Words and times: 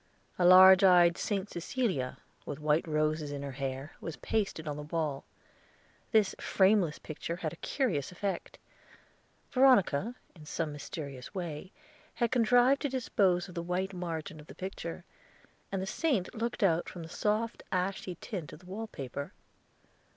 A 0.39 0.45
large 0.45 0.83
eyed 0.83 1.15
Saint 1.15 1.47
Cecilia, 1.51 2.17
with 2.43 2.57
white 2.57 2.87
roses 2.87 3.31
in 3.31 3.43
her 3.43 3.51
hair, 3.51 3.91
was 4.01 4.15
pasted 4.17 4.67
on 4.67 4.75
the 4.75 4.81
wall. 4.81 5.25
This 6.11 6.33
frameless 6.39 6.97
picture 6.97 7.35
had 7.35 7.53
a 7.53 7.57
curious 7.57 8.11
effect. 8.11 8.57
Veronica, 9.51 10.15
in 10.35 10.47
some 10.47 10.71
mysterious 10.73 11.35
way, 11.35 11.71
had 12.15 12.31
contrived 12.31 12.81
to 12.81 12.89
dispose 12.89 13.47
of 13.47 13.53
the 13.53 13.61
white 13.61 13.93
margin 13.93 14.39
of 14.39 14.47
the 14.47 14.55
picture, 14.55 15.03
and 15.71 15.83
the 15.83 15.85
saint 15.85 16.33
looked 16.33 16.63
out 16.63 16.89
from 16.89 17.03
the 17.03 17.07
soft 17.07 17.61
ashy 17.71 18.15
tint 18.19 18.51
of 18.51 18.61
the 18.61 18.65
wallpaper. 18.65 19.33